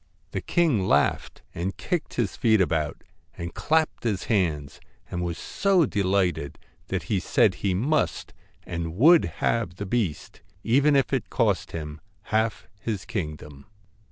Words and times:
The 0.31 0.41
king 0.41 0.87
laughed 0.87 1.43
and 1.53 1.77
kicked 1.77 2.15
his 2.15 2.35
feet 2.35 2.59
about, 2.59 3.03
and 3.37 3.53
clapped 3.53 4.03
his 4.03 4.23
hands, 4.23 4.79
and 5.11 5.21
was 5.21 5.37
so 5.37 5.85
delighted 5.85 6.57
that 6.87 7.03
he 7.03 7.19
said 7.19 7.53
he 7.53 7.75
must 7.75 8.33
and 8.65 8.95
would 8.95 9.25
have 9.45 9.75
the 9.75 9.85
beast, 9.85 10.41
even 10.63 10.95
if 10.95 11.13
it 11.13 11.29
cost 11.29 11.71
him 11.71 12.01
half 12.33 12.65
his 12.79 13.05
kingdom. 13.05 13.67